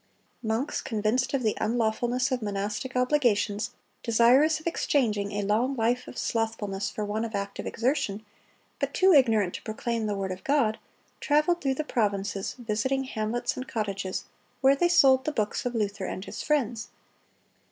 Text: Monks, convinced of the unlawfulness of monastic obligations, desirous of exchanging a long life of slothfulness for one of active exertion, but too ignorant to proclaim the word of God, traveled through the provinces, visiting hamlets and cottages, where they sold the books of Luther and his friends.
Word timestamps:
Monks, 0.41 0.81
convinced 0.81 1.31
of 1.35 1.43
the 1.43 1.55
unlawfulness 1.61 2.31
of 2.31 2.41
monastic 2.41 2.95
obligations, 2.95 3.69
desirous 4.01 4.59
of 4.59 4.65
exchanging 4.65 5.31
a 5.33 5.43
long 5.43 5.75
life 5.75 6.07
of 6.07 6.17
slothfulness 6.17 6.89
for 6.89 7.05
one 7.05 7.23
of 7.23 7.35
active 7.35 7.67
exertion, 7.67 8.25
but 8.79 8.95
too 8.95 9.13
ignorant 9.13 9.53
to 9.53 9.61
proclaim 9.61 10.07
the 10.07 10.15
word 10.15 10.31
of 10.31 10.43
God, 10.43 10.79
traveled 11.19 11.61
through 11.61 11.75
the 11.75 11.83
provinces, 11.83 12.55
visiting 12.57 13.03
hamlets 13.03 13.55
and 13.55 13.67
cottages, 13.67 14.23
where 14.61 14.75
they 14.75 14.89
sold 14.89 15.23
the 15.23 15.31
books 15.31 15.67
of 15.67 15.75
Luther 15.75 16.05
and 16.07 16.25
his 16.25 16.41
friends. 16.41 16.89